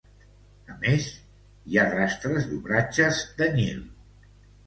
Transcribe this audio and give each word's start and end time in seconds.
A 0.75 0.75
més, 0.83 1.09
hi 1.73 1.77
ha 1.81 1.83
rastres 1.91 2.49
d'obratges 2.53 3.19
d'anyil. 3.43 3.87